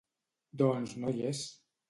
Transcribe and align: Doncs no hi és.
Doncs 0.61 0.95
no 1.05 1.13
hi 1.19 1.23
és. 1.35 1.45